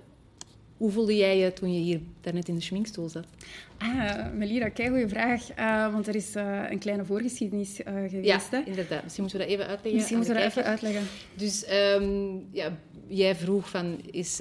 hoe 0.78 0.90
voelde 0.90 1.16
jij 1.16 1.38
je 1.38 1.52
toen 1.52 1.72
je 1.72 1.80
hier 1.80 2.00
daarnet 2.20 2.48
in 2.48 2.54
de 2.54 2.60
schminkstoel 2.60 3.08
zat? 3.08 3.26
Ah, 3.78 4.32
Melira, 4.32 4.68
kei 4.68 4.88
goede 4.88 5.08
vraag. 5.08 5.58
Uh, 5.58 5.92
want 5.92 6.06
er 6.06 6.14
is 6.14 6.36
uh, 6.36 6.70
een 6.70 6.78
kleine 6.78 7.04
voorgeschiedenis 7.04 7.80
uh, 7.80 7.86
geweest. 7.86 8.24
Ja, 8.24 8.40
hè? 8.50 8.62
inderdaad. 8.64 9.02
Misschien 9.02 9.22
moeten 9.22 9.40
we 9.40 9.46
dat 9.46 9.54
even 9.54 9.66
uitleggen. 9.66 9.94
Misschien 9.94 10.16
moeten 10.16 10.34
we 10.34 10.40
dat 10.40 10.50
even 10.50 10.64
uitleggen. 10.64 11.02
Dus 11.34 11.64
um, 11.72 12.46
ja, 12.50 12.76
jij 13.06 13.36
vroeg 13.36 13.70
van, 13.70 14.00
is 14.10 14.40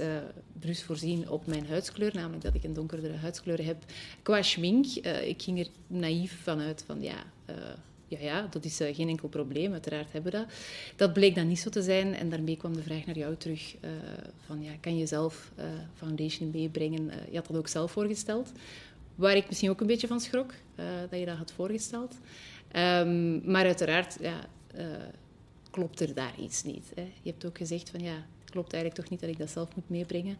Brus 0.59 0.83
voorzien 0.83 1.29
op 1.29 1.47
mijn 1.47 1.67
huidskleur? 1.67 2.11
Namelijk 2.13 2.43
dat 2.43 2.53
ik 2.53 2.63
een 2.63 2.73
donkerdere 2.73 3.15
huidskleur 3.15 3.65
heb 3.65 3.77
qua 4.21 4.41
schmink. 4.41 4.85
ik 5.25 5.41
ging 5.41 5.59
er 5.59 5.67
naïef 5.87 6.39
vanuit 6.43 6.83
van, 6.85 7.01
ja 7.01 7.23
ja, 8.07 8.19
ja, 8.19 8.47
dat 8.49 8.65
is 8.65 8.81
uh, 8.81 8.95
geen 8.95 9.07
enkel 9.07 9.27
probleem, 9.27 9.71
uiteraard 9.71 10.11
hebben 10.11 10.31
we 10.31 10.37
dat. 10.37 10.47
Dat 10.95 11.13
bleek 11.13 11.35
dan 11.35 11.47
niet 11.47 11.59
zo 11.59 11.69
te 11.69 11.81
zijn 11.81 12.15
en 12.15 12.29
daarmee 12.29 12.57
kwam 12.57 12.73
de 12.73 12.81
vraag 12.81 13.05
naar 13.05 13.17
jou 13.17 13.35
terug 13.35 13.75
uh, 13.75 13.91
van, 14.45 14.63
ja, 14.63 14.71
kan 14.79 14.97
je 14.97 15.05
zelf 15.05 15.51
uh, 15.59 15.65
foundation 15.95 16.51
meebrengen? 16.51 17.11
je 17.29 17.35
had 17.35 17.47
dat 17.47 17.57
ook 17.57 17.67
zelf 17.67 17.91
voorgesteld, 17.91 18.51
waar 19.15 19.35
ik 19.35 19.47
misschien 19.47 19.69
ook 19.69 19.81
een 19.81 19.87
beetje 19.87 20.07
van 20.07 20.19
schrok, 20.19 20.53
dat 21.09 21.19
je 21.19 21.25
dat 21.25 21.37
had 21.37 21.51
voorgesteld. 21.51 22.15
Um, 22.75 23.51
maar 23.51 23.65
uiteraard, 23.65 24.17
ja, 24.21 24.47
klopt 25.71 25.99
er 25.99 26.13
daar 26.13 26.33
iets 26.39 26.63
niet. 26.63 26.91
Hè? 26.95 27.01
Je 27.01 27.29
hebt 27.29 27.45
ook 27.45 27.57
gezegd 27.57 27.89
van, 27.89 27.99
ja, 27.99 28.25
klopt 28.45 28.73
eigenlijk 28.73 29.01
toch 29.01 29.11
niet 29.11 29.19
dat 29.19 29.29
ik 29.29 29.37
dat 29.37 29.49
zelf 29.49 29.75
moet 29.75 29.89
meebrengen. 29.89 30.37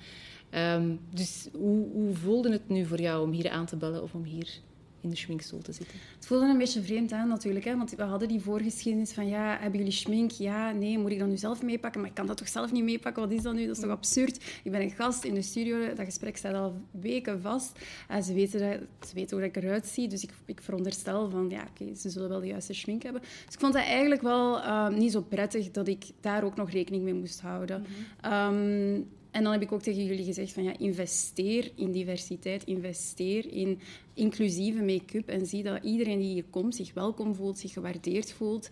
Um, 0.52 1.00
dus 1.10 1.48
hoe, 1.54 1.92
hoe 1.92 2.16
voelde 2.16 2.52
het 2.52 2.70
nu 2.70 2.86
voor 2.86 3.02
jou 3.02 3.24
om 3.24 3.32
hier 3.32 3.50
aan 3.50 3.66
te 3.66 3.76
bellen 3.76 4.04
of 4.04 4.14
om 4.14 4.24
hier 4.24 4.60
in 5.08 5.14
de 5.14 5.20
schminkstoel 5.20 5.62
te 5.62 5.72
zitten. 5.72 5.98
Het 6.16 6.26
voelde 6.26 6.46
een 6.46 6.58
beetje 6.58 6.82
vreemd 6.82 7.12
aan 7.12 7.28
natuurlijk, 7.28 7.66
hè? 7.66 7.78
want 7.78 7.92
we 7.92 8.04
hadden 8.04 8.28
die 8.28 8.42
voorgeschiedenis 8.42 9.12
van 9.12 9.28
ja, 9.28 9.58
hebben 9.60 9.80
jullie 9.80 9.94
schmink? 9.94 10.32
Ja, 10.32 10.72
nee, 10.72 10.98
moet 10.98 11.12
ik 11.12 11.20
dat 11.20 11.28
nu 11.28 11.38
zelf 11.38 11.62
meepakken? 11.62 12.02
Maar 12.02 12.10
ik 12.10 12.16
kan 12.16 12.28
dat 12.28 12.38
toch 12.38 12.48
zelf 12.48 12.72
niet 12.72 12.84
meepakken? 12.84 13.24
Wat 13.24 13.32
is 13.32 13.42
dat 13.42 13.54
nu? 13.54 13.66
Dat 13.66 13.76
is 13.76 13.82
toch 13.82 13.92
absurd? 13.92 14.36
Ik 14.64 14.72
ben 14.72 14.82
een 14.82 14.92
gast 14.92 15.24
in 15.24 15.34
de 15.34 15.42
studio, 15.42 15.94
dat 15.94 16.06
gesprek 16.06 16.38
staat 16.38 16.54
al 16.54 16.82
weken 16.92 17.42
vast. 17.42 17.80
Uh, 18.12 18.22
ze, 18.22 18.34
weten 18.34 18.60
dat, 18.60 19.08
ze 19.08 19.16
weten 19.16 19.38
hoe 19.38 19.46
ik 19.46 19.56
eruit 19.56 19.86
zie, 19.86 20.08
dus 20.08 20.24
ik, 20.24 20.32
ik 20.46 20.62
veronderstel 20.62 21.30
van 21.30 21.50
ja, 21.50 21.62
oké, 21.62 21.84
okay, 21.84 21.96
ze 21.96 22.10
zullen 22.10 22.30
wel 22.30 22.40
de 22.40 22.48
juiste 22.48 22.74
schmink 22.74 23.04
hebben. 23.04 23.22
Dus 23.22 23.54
ik 23.54 23.60
vond 23.60 23.74
dat 23.74 23.84
eigenlijk 23.84 24.22
wel 24.22 24.58
uh, 24.58 24.90
niet 24.90 25.12
zo 25.12 25.22
prettig 25.22 25.72
dat 25.72 25.88
ik 25.88 26.06
daar 26.22 26.44
ook 26.44 26.56
nog 26.56 26.72
rekening 26.72 27.04
mee 27.04 27.14
moest 27.14 27.42
houden. 27.42 27.80
Mm 27.80 27.86
-hmm. 28.22 28.56
um, 28.56 29.08
en 29.38 29.44
dan 29.44 29.52
heb 29.52 29.62
ik 29.62 29.72
ook 29.72 29.82
tegen 29.82 30.06
jullie 30.06 30.26
gezegd 30.26 30.52
van 30.52 30.64
ja, 30.64 30.78
investeer 30.78 31.72
in 31.76 31.92
diversiteit, 31.92 32.64
investeer 32.64 33.54
in 33.54 33.80
inclusieve 34.14 34.84
make-up 34.84 35.30
en 35.30 35.46
zie 35.46 35.64
dat 35.64 35.84
iedereen 35.84 36.20
die 36.20 36.32
hier 36.34 36.44
komt 36.50 36.76
zich 36.76 36.94
welkom 36.94 37.36
voelt, 37.36 37.58
zich 37.58 37.74
gewaardeerd 37.74 38.32
voelt. 38.32 38.70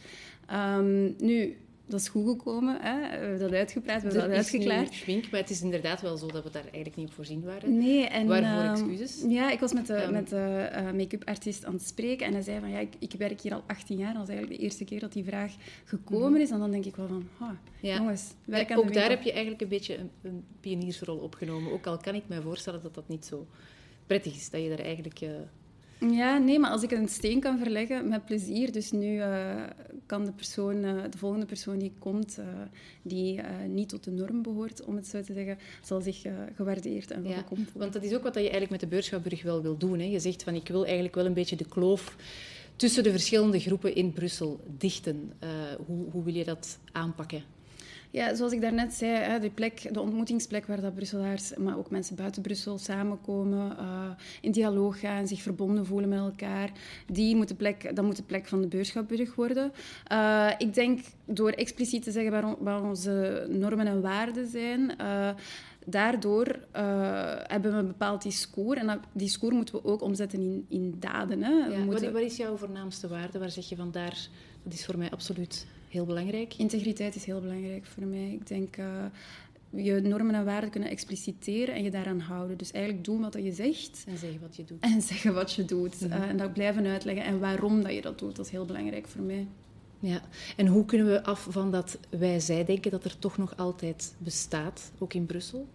Um, 0.52 1.16
nu, 1.18 1.58
dat 1.88 2.00
is 2.00 2.08
goed 2.08 2.27
gekomen. 2.27 2.82
Hè? 2.82 3.00
We 3.00 3.15
hebben 3.15 3.39
dat 3.39 3.54
uitgepraat, 3.54 4.01
we 4.01 4.08
hebben 4.08 4.27
dat 4.27 4.38
uitgeklaard. 4.38 4.94
schmink, 4.94 5.32
maar 5.32 5.39
het 5.39 5.50
is 5.50 5.62
inderdaad 5.62 6.01
wel 6.01 6.18
zo 6.18 6.27
dat 6.27 6.44
we 6.44 6.50
daar 6.51 6.63
eigenlijk 6.63 6.96
niet 6.96 7.08
op 7.08 7.13
voorzien 7.13 7.44
waren. 7.44 7.77
Nee, 7.77 8.08
en... 8.08 8.27
Waarvoor 8.27 8.63
uh, 8.63 8.72
excuses? 8.72 9.25
Ja, 9.27 9.51
ik 9.51 9.60
was 9.60 9.74
met 9.74 9.88
de, 9.88 10.04
um, 10.04 10.12
met 10.12 10.30
de 10.30 10.70
uh, 10.72 10.92
make-up 10.92 11.24
artiest 11.27 11.65
aan 11.65 11.74
het 11.74 11.88
spreken 11.88 12.25
en 12.25 12.34
hij 12.34 12.42
zei 12.42 12.60
van 12.60 12.70
ja, 12.70 12.80
ik, 12.80 12.94
ik, 13.00 13.12
werk 13.18 13.42
hier 13.42 13.54
al 13.54 13.63
18 13.68 13.98
jaar. 13.98 14.13
Dat 14.13 14.18
was 14.18 14.30
eigenlijk 14.30 14.60
de 14.60 14.63
eerste 14.63 14.84
keer 14.84 15.00
dat 15.00 15.13
die 15.13 15.24
vraag 15.24 15.54
gekomen 15.86 16.27
mm 16.27 16.34
-hmm. 16.34 16.42
is. 16.42 16.51
En 16.51 16.60
dan 16.60 16.72
denk 16.72 16.86
ik 16.86 16.96
wel 16.96 17.08
van, 17.08 17.27
oh, 17.42 17.50
ja. 17.80 17.96
jongens, 17.96 18.34
werk 18.46 18.70
ja, 18.70 18.75
aan 18.75 18.82
Ook 18.82 18.94
daar 18.94 19.10
heb 19.10 19.22
je 19.22 19.32
eigenlijk 19.32 19.62
een 19.62 19.68
beetje 19.68 19.98
een, 19.98 20.10
een 20.22 20.44
pioniersrol 20.60 21.18
opgenomen. 21.18 21.72
Ook 21.72 21.88
al 21.88 21.98
kan 21.98 22.15
ik 22.15 22.24
me 22.27 22.42
voorstellen 22.42 22.82
dat 22.82 22.96
dat 22.96 23.08
niet 23.08 23.25
zo 23.25 23.48
prettig 24.08 24.36
is, 24.36 24.50
dat 24.50 24.62
je 24.62 24.70
daar 24.70 24.80
eigenlijk... 24.80 25.22
Uh, 25.22 25.30
Ja, 26.00 26.38
nee, 26.38 26.60
maar 26.60 26.72
als 26.72 26.84
ik 26.84 26.92
een 26.92 27.08
steen 27.08 27.40
kan 27.40 27.58
verleggen, 27.58 28.08
met 28.08 28.25
plezier. 28.25 28.72
Dus 28.72 28.92
nu 28.92 29.16
uh, 29.16 29.64
kan 30.06 30.25
de, 30.25 30.32
persoon, 30.32 30.75
uh, 30.75 31.04
de 31.10 31.18
volgende 31.18 31.46
persoon 31.46 31.78
die 31.78 31.94
komt, 32.00 32.38
uh, 32.40 32.46
die 33.02 33.42
niet 33.68 33.90
tot 33.90 34.04
de 34.04 34.12
norm 34.12 34.42
behoort, 34.42 34.84
om 34.84 34.96
het 34.96 35.08
zo 35.08 35.22
te 35.22 35.34
zeggen, 35.34 35.58
zal 35.84 36.02
zich 36.02 36.22
gewaardeerd 36.56 37.12
en 37.12 37.24
welkom 37.24 37.60
ja, 37.60 37.66
Want 37.74 37.94
dat 37.94 38.04
is 38.04 38.14
ook 38.14 38.24
wat 38.24 38.34
je 38.34 38.40
eigenlijk 38.40 38.72
met 38.72 38.80
de 38.80 38.88
Beurschouwburg 38.88 39.44
wel 39.44 39.62
wil 39.62 39.78
doen. 39.78 40.00
Hè. 40.00 40.06
Je 40.06 40.20
zegt 40.20 40.44
van, 40.44 40.56
ik 40.56 40.68
wil 40.68 40.84
eigenlijk 40.84 41.16
wel 41.16 41.25
een 41.25 41.34
beetje 41.34 41.56
de 41.56 41.68
kloof 41.68 42.16
tussen 42.75 43.04
de 43.04 43.12
verschillende 43.12 43.60
groepen 43.60 43.96
in 43.96 44.14
Brussel 44.14 44.60
dichten. 44.78 45.34
hoe, 45.86 46.06
hoe 46.12 46.24
wil 46.24 46.34
je 46.34 46.44
dat 46.44 46.80
aanpakken? 46.92 47.44
Ja, 48.16 48.36
zoals 48.36 48.52
ik 48.52 48.62
daarnet 48.62 48.94
zei, 48.94 49.40
de, 49.40 49.50
plek, 49.50 49.94
de 49.94 50.02
ontmoetingsplek 50.02 50.66
waar 50.66 50.82
dat 50.82 50.96
Brusselaars, 50.96 51.56
maar 51.56 51.78
ook 51.78 51.90
mensen 51.90 52.16
buiten 52.16 52.42
Brussel 52.42 52.78
samenkomen, 52.78 53.78
uh, 53.80 54.10
in 54.42 54.52
dialoog 54.52 55.00
gaan, 55.00 55.28
zich 55.28 55.42
verbonden 55.42 55.86
voelen 55.86 56.10
met 56.10 56.20
elkaar, 56.20 56.72
die 57.12 57.36
moet 57.36 57.48
de 57.48 57.56
plek, 57.56 57.96
dat 57.96 58.06
moet 58.06 58.16
de 58.16 58.24
plek 58.24 58.48
van 58.48 58.62
de 58.62 58.68
Beurschapburg 58.68 59.36
worden. 59.36 59.72
Uh, 60.12 60.52
ik 60.58 60.74
denk 60.74 61.00
door 61.26 61.50
expliciet 61.50 62.04
te 62.04 62.12
zeggen 62.12 62.32
waar, 62.32 62.56
waar, 62.60 62.84
onze 62.84 63.46
normen 63.50 63.88
en 63.88 64.02
waarden 64.02 64.48
zijn, 64.48 64.92
uh, 65.02 65.30
daardoor 65.86 66.60
hebben 67.48 67.72
we 67.72 67.78
een 67.78 67.88
bepaald 67.88 68.22
discours. 68.22 68.80
En 68.80 68.88
dat 68.88 69.00
discours 69.12 69.56
moeten 69.56 69.76
we 69.76 69.86
ook 69.86 70.02
omzetten 70.02 70.40
in, 70.40 70.66
in 70.70 70.96
daden. 71.00 71.44
Hè. 71.44 71.52
Ja, 71.52 71.78
moeten... 71.78 72.14
wat, 72.14 72.22
is 72.22 72.38
jouw 72.38 72.56
voornaamste 72.56 73.08
waarde? 73.08 73.40
Waar 73.40 73.50
zeg 73.50 73.70
je 73.70 73.76
van 73.76 73.92
daar, 73.92 74.28
dat 74.64 74.74
is 74.74 74.86
voor 74.86 74.98
mij 74.98 75.12
absoluut 75.12 75.66
heel 75.96 76.06
belangrijk? 76.06 76.54
Integriteit 76.54 77.16
is 77.16 77.25
heel 77.25 77.42
belangrijk 77.42 77.86
voor 77.86 78.04
mij. 78.04 78.32
Ik 78.32 78.48
denk 78.48 78.78
uh, 78.78 78.86
je 79.70 80.02
normen 80.02 80.36
en 80.36 80.46
waarden 80.46 80.70
kunnen 80.70 80.90
expliciteren 80.90 81.75
en 81.75 81.84
je 81.84 81.92
daaraan 81.92 82.20
houden. 82.20 82.58
Dus 82.58 82.72
eigenlijk 82.72 83.06
doen 83.06 83.22
wat 83.22 83.34
je 83.34 83.54
zegt. 83.54 84.04
En 84.08 84.18
zeggen 84.18 84.42
wat 84.42 84.56
je 84.56 84.64
doet. 84.64 84.80
En 84.80 85.02
zeggen 85.12 85.34
wat 85.34 85.54
je 85.54 85.66
doet. 85.66 86.02
Mhm. 86.02 86.12
Eh, 86.12 86.30
en 86.30 86.38
dat 86.38 86.54
blijven 86.54 86.86
uitleggen 86.86 87.24
en 87.25 87.40
waarom 87.40 87.84
dat 87.84 87.94
je 87.94 88.02
dat 88.02 88.20
doet. 88.20 88.36
Dat 88.36 88.46
is 88.46 88.52
heel 88.52 88.66
belangrijk 88.66 89.08
voor 89.08 89.22
mij. 89.22 89.48
Ja, 90.00 90.22
en 90.56 90.68
hoe 90.68 90.86
kunnen 90.86 91.08
we 91.08 91.24
af 91.24 91.48
van 91.50 91.72
dat 91.72 91.98
wij-zij 92.10 92.66
denken 92.66 92.92
dat 92.92 93.06
er 93.06 93.20
toch 93.20 93.38
nog 93.38 93.58
altijd 93.58 94.16
bestaat, 94.18 94.92
ook 94.98 95.14
in 95.14 95.25
Brussel? 95.25 95.68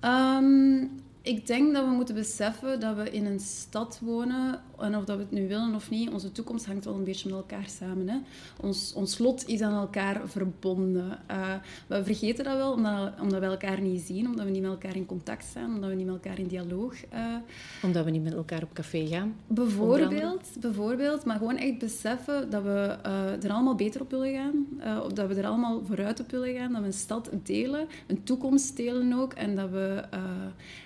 Um, 0.00 0.90
ik 1.24 1.46
denk 1.46 1.74
dat 1.74 1.84
we 1.84 1.90
moeten 1.90 2.14
beseffen 2.14 2.80
dat 2.80 2.96
we 2.96 3.10
in 3.10 3.26
een 3.26 3.40
stad 3.40 4.00
wonen, 4.02 4.60
en 4.78 4.96
of 4.96 5.04
dat 5.04 5.16
we 5.16 5.22
het 5.22 5.32
nu 5.32 5.48
willen 5.48 5.74
of 5.74 5.90
niet, 5.90 6.10
onze 6.10 6.32
toekomst 6.32 6.66
hangt 6.66 6.84
wel 6.84 6.94
een 6.94 7.04
beetje 7.04 7.28
met 7.28 7.38
elkaar 7.38 7.68
samen. 7.68 8.08
Hè? 8.08 8.16
Ons, 8.60 8.92
ons 8.92 9.18
lot 9.18 9.48
is 9.48 9.60
aan 9.60 9.80
elkaar 9.80 10.20
verbonden. 10.24 11.18
Uh, 11.30 11.54
we 11.86 12.04
vergeten 12.04 12.44
dat 12.44 12.56
wel, 12.56 12.72
omdat, 12.72 13.12
omdat 13.20 13.40
we 13.40 13.46
elkaar 13.46 13.80
niet 13.80 14.00
zien, 14.00 14.26
omdat 14.26 14.44
we 14.44 14.50
niet 14.50 14.62
met 14.62 14.70
elkaar 14.70 14.96
in 14.96 15.06
contact 15.06 15.44
staan, 15.44 15.74
omdat 15.74 15.90
we 15.90 15.96
niet 15.96 16.06
met 16.06 16.14
elkaar 16.14 16.38
in 16.38 16.46
dialoog... 16.46 16.94
Uh, 17.14 17.36
omdat 17.82 18.04
we 18.04 18.10
niet 18.10 18.22
met 18.22 18.34
elkaar 18.34 18.62
op 18.62 18.72
café 18.72 19.06
gaan? 19.06 19.34
Bijvoorbeeld, 19.46 20.48
bijvoorbeeld 20.60 21.24
maar 21.24 21.38
gewoon 21.38 21.56
echt 21.56 21.78
beseffen 21.78 22.50
dat 22.50 22.62
we 22.62 22.96
uh, 23.06 23.44
er 23.44 23.50
allemaal 23.50 23.74
beter 23.74 24.00
op 24.00 24.10
willen 24.10 24.32
gaan, 24.32 24.66
of 25.02 25.12
dat 25.12 25.28
we 25.28 25.34
er 25.34 25.46
allemaal 25.46 25.82
vooruit 25.84 26.20
op 26.20 26.30
willen 26.30 26.54
gaan, 26.54 26.72
dat 26.72 26.80
we 26.80 26.86
een 26.86 26.92
stad 26.92 27.30
delen, 27.42 27.86
een 28.06 28.22
toekomst 28.22 28.76
delen 28.76 29.12
ook, 29.12 29.32
en 29.32 29.56
dat 29.56 29.70
we 29.70 30.02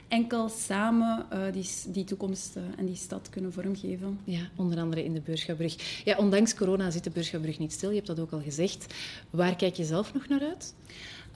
enkel 0.09 0.49
samen 0.49 1.27
uh, 1.33 1.53
die, 1.53 1.69
die 1.89 2.05
toekomst 2.05 2.57
uh, 2.57 2.63
en 2.77 2.87
die 2.87 2.97
stad 2.97 3.29
kunnen 3.31 3.53
vormgeven. 3.53 4.19
Ja, 4.25 4.41
onder 4.57 4.79
andere 4.79 5.05
in 5.05 5.15
de 5.15 5.21
Beurschapbrug. 5.21 6.03
Ja, 6.05 6.17
ondanks 6.17 6.55
corona 6.55 6.91
zit 6.91 7.05
de 7.05 7.11
Beurschapbrug 7.11 7.59
niet 7.59 7.73
stil, 7.73 7.89
je 7.89 7.95
hebt 7.95 8.07
dat 8.07 8.21
ook 8.21 8.33
al 8.33 8.41
gezegd. 8.41 8.95
Waar 9.31 9.57
kijk 9.57 9.75
je 9.75 9.85
zelf 9.85 10.15
nog 10.15 10.29
naar 10.29 10.41
uit? 10.41 10.75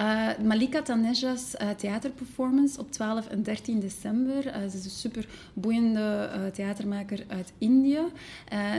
Uh, 0.03 0.29
Malika 0.45 0.83
Taneja's 0.83 1.55
uh, 1.63 1.71
theaterperformance 1.71 2.81
op 2.81 2.93
12 2.93 3.29
en 3.29 3.43
13 3.43 3.81
december. 3.81 4.47
Uh, 4.47 4.53
ze 4.53 4.77
is 4.77 4.85
een 4.85 4.91
super 4.91 5.27
boeiende 5.55 6.31
theatermaker 6.53 7.25
uit 7.29 7.53
Indië. 7.59 8.01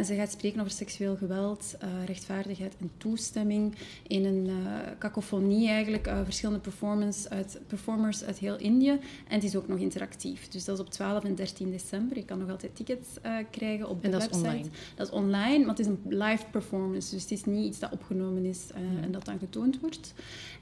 ze 0.06 0.16
gaat 0.16 0.32
spreken 0.32 0.60
over 0.60 0.72
seksueel 0.72 1.16
geweld, 1.16 1.76
rechtvaardigheid 2.06 2.74
en 2.80 2.92
toestemming 2.98 3.76
in 4.08 4.26
een 4.26 4.50
cacophonie 5.00 5.70
eigenlijk. 5.70 6.12
verschillende 6.24 6.60
performance 6.60 7.30
uit, 7.30 7.60
performers 7.68 8.24
uit 8.24 8.38
heel 8.38 8.58
Indië. 8.58 9.00
En 9.28 9.36
het 9.36 9.44
is 9.44 9.56
ook 9.56 9.68
nog 9.68 9.80
interactief. 9.80 10.48
Dus 10.48 10.66
dat 10.66 10.76
is 10.76 10.86
op 10.86 10.90
12 10.90 11.24
en 11.24 11.36
13 11.36 11.72
december. 11.72 12.18
Je 12.18 12.26
kan 12.26 12.40
nog 12.40 12.50
altijd 12.50 12.76
tickets 12.76 13.08
krijgen 13.52 13.90
op 13.90 14.02
de 14.02 14.06
en 14.06 14.12
dat 14.12 14.22
website. 14.22 14.48
Is 14.48 14.52
online. 14.52 14.70
Dat 14.96 15.08
is 15.08 15.14
online, 15.14 15.60
maar 15.60 15.76
het 15.76 15.80
is 15.80 15.88
een 15.88 16.00
live 16.04 16.44
performance. 16.52 17.14
Dus 17.14 17.22
het 17.22 17.32
is 17.32 17.46
niet 17.46 17.66
iets 17.66 17.80
dat 17.80 17.92
opgenomen 17.92 18.46
is 18.46 18.68
mm. 18.76 19.04
en 19.04 19.12
dat 19.12 19.26
dan 19.26 19.40
getoond 19.40 19.80
wordt. 19.80 20.14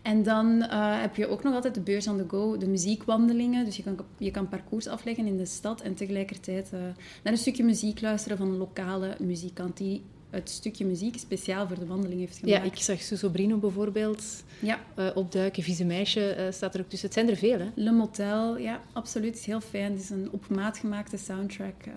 En 0.01 0.23
dan 0.23 0.50
uh, 0.57 1.01
heb 1.01 1.15
je 1.15 1.27
ook 1.27 1.43
nog 1.43 1.53
altijd 1.53 1.73
de 1.73 1.81
beurs 1.81 2.07
on 2.07 2.17
the 2.17 2.25
go, 2.27 2.57
de 2.57 2.67
muziekwandelingen. 2.67 3.65
Dus 3.65 3.77
je 3.77 3.83
kan, 3.83 3.97
je 4.17 4.31
kan 4.31 4.49
parcours 4.49 4.87
afleggen 4.87 5.27
in 5.27 5.37
de 5.37 5.45
stad 5.45 5.81
en 5.81 5.93
tegelijkertijd 5.93 6.71
uh, 6.73 6.79
naar 7.23 7.33
een 7.33 7.37
stukje 7.37 7.63
muziek 7.63 8.01
luisteren 8.01 8.37
van 8.37 8.47
een 8.47 8.57
lokale 8.57 9.15
muzikant 9.19 9.77
die 9.77 10.01
het 10.31 10.49
stukje 10.49 10.85
muziek 10.85 11.17
speciaal 11.17 11.67
voor 11.67 11.79
de 11.79 11.85
wandeling 11.85 12.19
heeft 12.19 12.37
gemaakt. 12.37 12.63
Ja, 12.63 12.71
ik 12.71 12.77
zag 12.77 13.01
Suso 13.01 13.29
Brino 13.29 13.57
bijvoorbeeld 13.57 14.23
ja. 14.59 14.79
Uh, 14.99 15.09
opduiken. 15.13 15.63
Vieze 15.63 15.85
meisje 15.85 16.35
uh, 16.37 16.51
staat 16.51 16.73
er 16.73 16.81
ook 16.81 16.89
tussen. 16.89 17.07
Het 17.07 17.17
zijn 17.17 17.29
er 17.29 17.37
veel, 17.37 17.59
hè? 17.59 17.69
Le 17.75 17.91
Motel, 17.91 18.57
ja, 18.57 18.81
absoluut. 18.93 19.29
Het 19.29 19.39
is 19.39 19.45
heel 19.45 19.61
fijn. 19.61 19.91
Het 19.91 20.01
is 20.01 20.09
een 20.09 20.29
op 20.31 20.49
maat 20.49 20.77
gemaakte 20.77 21.17
soundtrack 21.17 21.85
uh, 21.87 21.93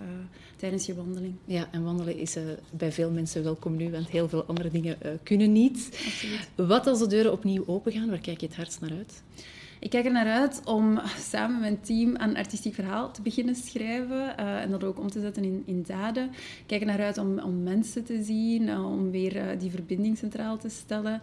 tijdens 0.55 0.85
je 0.85 0.95
wandeling. 0.95 1.35
Ja, 1.45 1.67
en 1.71 1.83
wandelen 1.83 2.17
is 2.17 2.37
bij 2.71 2.91
veel 2.91 3.11
mensen 3.11 3.43
welkom 3.43 3.75
nu, 3.75 3.91
want 3.91 4.09
heel 4.09 4.29
veel 4.29 4.43
andere 4.43 4.69
dingen 4.69 4.97
kunnen 5.23 5.51
niet. 5.51 5.89
Absoluut. 6.05 6.49
Wat 6.55 6.87
als 6.87 6.99
de 6.99 7.07
deuren 7.07 7.31
opnieuw 7.31 7.63
open 7.67 7.91
gaan? 7.91 8.09
Waar 8.09 8.19
kijk 8.19 8.39
je 8.39 8.47
het 8.47 8.55
hardst 8.55 8.81
naar 8.81 8.91
uit? 8.91 9.23
Ik 9.79 9.89
kijk 9.89 10.05
er 10.05 10.11
naar 10.11 10.31
uit 10.31 10.61
om 10.65 10.99
samen 11.17 11.51
met 11.51 11.59
mijn 11.59 11.81
team 11.81 12.15
een 12.15 12.37
artistiek 12.37 12.73
verhaal 12.73 13.11
te 13.11 13.21
beginnen 13.21 13.55
schrijven 13.55 14.35
uh, 14.39 14.61
en 14.61 14.71
dat 14.71 14.83
ook 14.83 14.99
om 14.99 15.11
te 15.11 15.19
zetten 15.19 15.43
in, 15.43 15.63
in 15.65 15.83
daden. 15.87 16.29
Ik 16.33 16.63
kijk 16.65 16.81
er 16.81 16.87
naar 16.87 17.01
uit 17.01 17.17
om, 17.17 17.39
om 17.39 17.63
mensen 17.63 18.03
te 18.03 18.23
zien, 18.23 18.61
uh, 18.61 18.91
om 18.91 19.11
weer 19.11 19.35
uh, 19.35 19.59
die 19.59 19.71
verbinding 19.71 20.17
centraal 20.17 20.57
te 20.57 20.69
stellen. 20.69 21.21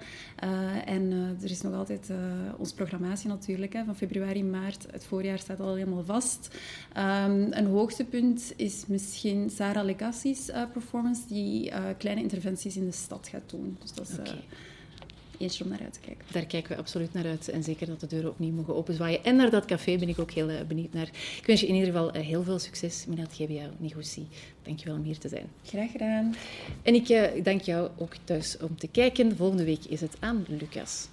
en 0.84 1.36
er 1.42 1.50
is 1.50 1.60
nog 1.60 1.74
altijd 1.74 2.10
onze 2.56 2.74
programmatie 2.74 3.28
natuurlijk, 3.28 3.72
hè, 3.72 3.84
van 3.84 3.96
februari, 3.96 4.44
maart. 4.44 4.86
Het 4.90 5.04
voorjaar 5.04 5.38
staat 5.38 5.60
al 5.60 5.74
helemaal 5.74 6.04
vast. 6.04 6.58
Um, 6.96 7.52
een 7.52 7.66
hoogtepunt 7.66 8.52
is 8.56 8.86
misschien 8.86 9.50
Sarah 9.50 9.84
Legacy's 9.84 10.50
performance, 10.72 11.22
die 11.28 11.72
kleine 11.98 12.22
interventies 12.22 12.76
in 12.76 12.84
de 12.84 12.92
stad 12.92 13.28
gaat 13.28 13.50
doen. 13.50 13.76
Dus 13.80 13.92
dat 13.92 14.08
is... 14.08 14.34
om 15.42 15.68
naar 15.68 15.80
uit 15.82 15.92
te 15.92 16.00
kijken. 16.00 16.24
Daar 16.32 16.46
kijken 16.46 16.72
we 16.72 16.78
absoluut 16.78 17.12
naar 17.12 17.26
uit. 17.26 17.48
En 17.48 17.62
zeker 17.62 17.86
dat 17.86 18.00
de 18.00 18.06
deuren 18.06 18.30
opnieuw 18.30 18.52
mogen 18.52 18.76
openzwaaien. 18.76 19.24
En 19.24 19.36
naar 19.36 19.50
dat 19.50 19.64
café 19.64 19.98
ben 19.98 20.08
ik 20.08 20.18
ook 20.18 20.30
heel 20.30 20.50
uh, 20.50 20.60
benieuwd 20.68 20.92
naar. 20.92 21.10
Ik 21.38 21.46
wens 21.46 21.60
je 21.60 21.66
in 21.66 21.74
ieder 21.74 21.92
geval 21.92 22.16
uh, 22.16 22.22
heel 22.22 22.42
veel 22.42 22.58
succes, 22.58 23.04
Minat 23.08 23.34
GBA 23.34 23.70
Nigoussi. 23.78 24.26
Dankjewel 24.62 24.96
om 24.96 25.02
hier 25.02 25.18
te 25.18 25.28
zijn. 25.28 25.46
Graag 25.64 25.90
gedaan. 25.90 26.34
En 26.82 26.94
ik 26.94 27.08
uh, 27.08 27.22
dank 27.42 27.60
jou 27.60 27.90
ook 27.98 28.14
thuis 28.24 28.56
om 28.58 28.76
te 28.76 28.88
kijken. 28.88 29.36
Volgende 29.36 29.64
week 29.64 29.84
is 29.84 30.00
het 30.00 30.16
aan 30.20 30.44
Lucas. 30.48 31.08